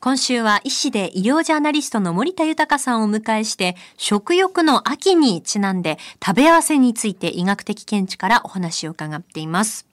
[0.00, 9.88] 今週は医師で医療ジャーナリストの森田豊さんをお迎えして食欲の秋にちなんで食べ合わせについて医学的見地からお話を伺っています。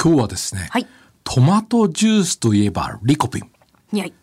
[0.00, 0.86] 今日はですね、はい。
[1.24, 3.50] トマトジュースといえばリコピン。
[3.92, 4.14] いやい。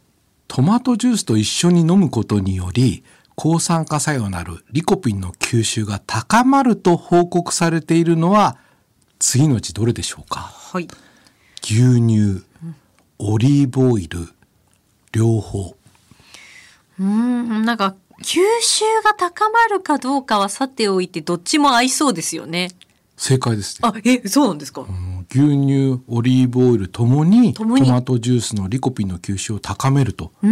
[0.47, 3.03] トマトジュースと一緒に飲むことにより
[3.35, 8.57] 抗酸化作用なるリコピンの吸収が高まると報告されているのは
[9.19, 10.39] 次のうちどれでしょうか？
[10.39, 10.87] はい。
[11.61, 12.45] 牛乳、
[13.19, 14.29] オリーブオイル、
[15.13, 15.75] 両方。
[16.99, 22.71] うーん、なんか吸収が高まるかどうかはさておいてどっちも合いそうですよね。
[23.17, 23.89] 正解ですね。
[23.89, 24.81] あ、え、そうなんですか？
[24.81, 27.55] うん牛乳、オリーブオイルともに。
[27.55, 30.47] トマトジュースのリコピンの吸収を高めるとい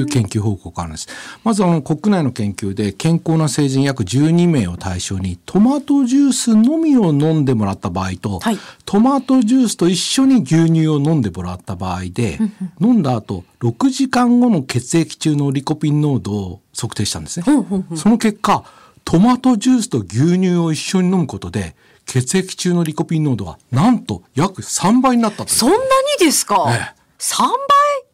[0.00, 1.08] う研究報告があるんです。
[1.44, 8.58] まずあの国内の研究で健康な成人約12名を対象にトマトジュースのみを飲んでもらった場合と、はい。
[8.84, 12.38] トマトジュースと一緒に牛乳を飲んでもらった場合で、
[12.80, 17.46] 飲んだ後6時間後の血液中のリコピン濃度を測定したんですね。
[17.94, 18.64] その結果、
[19.04, 25.46] トマトジュースと牛乳を一緒に飲むことで、血液中のリコピン濃度はなんと約3倍になった。
[25.46, 25.82] そんなに
[26.20, 27.48] ですか、ええ三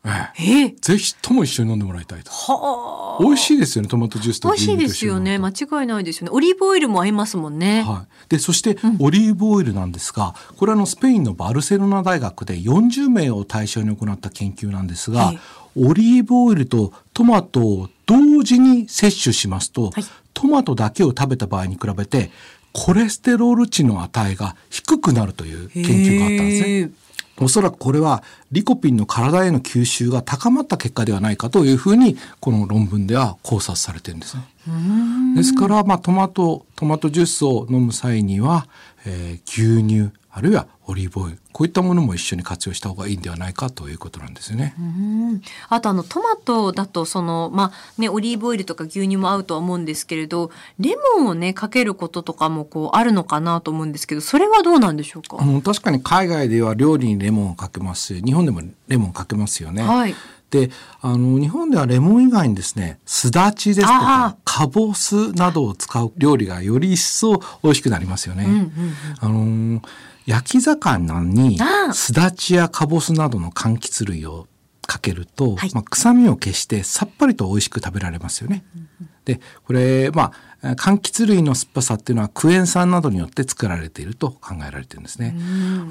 [0.05, 0.12] え倍？
[0.38, 2.30] ええぜひとも一緒に飲んでもらいたいと。
[2.30, 3.22] はあ。
[3.22, 5.38] 美味しいですよね、トマトジュースと美味しいですよね。
[5.38, 6.30] 間違いないですよね。
[6.33, 7.83] オリーブオイルも合いますもんね。
[7.84, 7.92] と。
[7.92, 8.06] はい。
[8.28, 15.41] で、そして、オリーブオイルなんですが、これはあの、スペインのバルセロナ大学で40名を対象に行った研究なんですが、はい
[15.77, 22.30] オリーブオイルとトマトを同時に摂取しますと、はいトマトだけを食べた場合に比べて、
[22.73, 26.91] コレステロール値の値が低くなるという研究があったんですね。
[27.43, 34.45] おそらくこれはリコピンの体への吸収が高まった結果ではないかというふうにこの論文では考察されてるんですね。
[35.35, 38.67] ですから、まあ、トマトトマトジュースを飲む際には、
[39.07, 44.75] えー牛乳あるいはオリーブオイルこういったものも一緒に活用した方がいいんではないかということなんですよね。
[44.78, 55.36] うんあとあのトマトだとそのまあねオリーブオイルとか牛乳も合うとは思うんですけれどレモンをねかけることとかもこうあるのかなと思うんですけどそれはどうなんでしょうか？
[55.41, 59.83] あの確かに海外では料理にレモンをかけますし日本でもレモンかけますよね。
[59.83, 60.14] はい
[60.51, 60.68] で
[61.01, 68.47] あの日本ではレモン以外にですねすだちですとあかかぼすなどを使う料理がより一層美味しくなりますよね。
[68.47, 68.73] うんうん
[69.20, 69.83] あのー
[70.27, 71.58] 焼き魚に
[71.92, 74.47] すだちやかぼすなどの柑橘類を
[74.86, 78.64] かけると、はいまあ、臭みを消してさっぱりと美味しく食べられますよね。
[79.25, 80.33] でこれま
[80.63, 85.36] あ柑橘類の酸っぱさっていうのはクエン酸などによって作られていると考えられているんですね。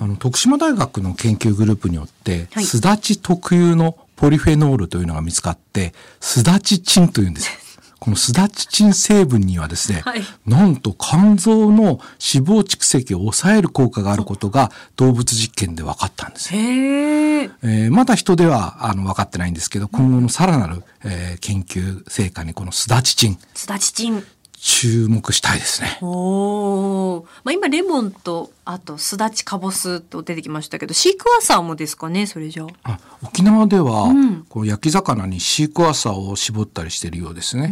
[0.01, 7.58] あの徳島大学の研究グループによって、はいすだち特有のポリフェノールというのが見つかってすだちチンというんですよ。
[7.99, 10.21] このすだちチン成分にはですね、はい。
[10.45, 16.61] なんと肝臓の脂肪蓄積を抑える効果があることが動物実験で分かったんですよ。
[16.61, 23.37] へええーまだ人ではあの分かってないんですけど、今後のさらなる、えー研究成果にこのすだちチン。
[23.53, 24.25] すだちチン。
[24.61, 25.99] 注目したいですね。
[26.01, 27.23] おー。
[27.45, 32.91] まあ今レモンとあとすだちかぼすと出てきましたけどシークワーサーもですかねそれじゃあ。
[32.91, 37.71] あ沖縄では、うんこう焼き魚にシークワーサーを絞ったりしているようですね。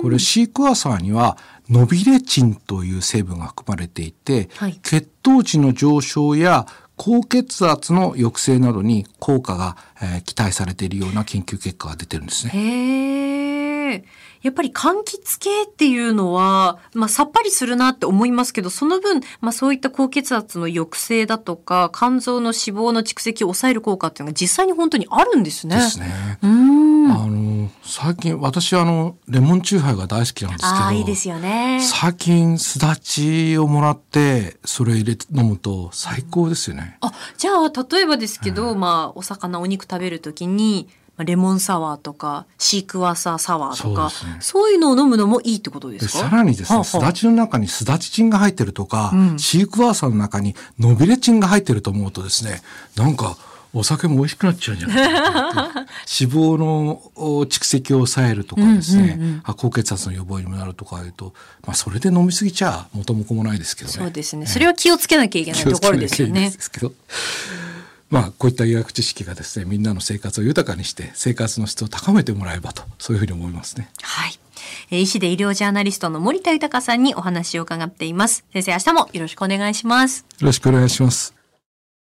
[0.00, 1.36] これシークワーサーには
[1.68, 6.66] ノビレチンという成分が含まれていて、はい血糖値の上昇や
[6.96, 12.52] 高血圧の抑制などに効果が、えー期待されているような研究結果が出てるんですね。
[14.42, 25.76] やっぱり柑橘系っていうのは、まあ、さっぱりするなって思いますけど、その分、まあ、そういった高血圧の抑制だとか、肝臓の脂肪の蓄積を抑える効果っていうのが実際に本当にあるんですね。
[25.76, 26.38] ですね。
[26.42, 26.84] うーん。
[27.10, 31.80] あの最近私あのレモンチューハイが大好きなんですけどああ、いいですよね。
[31.82, 36.96] 最近すだちをもらってそれ入れて飲むと最高ですよね。
[37.00, 44.10] あ、じゃあ、例えばですけど、まあ、お魚、お肉食べるときに、まあレモンサワーとか、シークワーサーサワーとか、
[44.40, 44.74] そうね。
[44.74, 49.38] いうのを飲むのもいいってことですさらにですね、すだちの中にすだちチンが入ってるとか、うん。
[49.38, 52.62] シークワーサーの中にノビレチンが入ってると思うとですね、
[52.96, 53.36] なんか
[53.74, 55.72] お酒も美味しくなっちゃうんじゃないか
[56.06, 61.34] 脂肪のお蓄積を抑えるとかですね、うんうんうんあ高血圧の予防にもなるとかいうと、
[61.66, 63.94] まあそれで飲みすぎちゃ元も子もないですけどね。
[63.94, 64.46] そうですね。
[64.46, 66.52] それは気をつけなきゃいけないところですよね
[68.14, 73.90] まあこういった医学知識がですねみんなの生活を豊かにして生活の質を高めてもらえばとそういうふうに思いますね。
[74.02, 74.38] はい。
[74.92, 78.44] えー医師で医療ジャーナリストの森田豊さんにお話を伺っています。
[78.52, 80.24] 先生、明日もよろしくお願いします。
[80.38, 81.43] よろしくお願いします。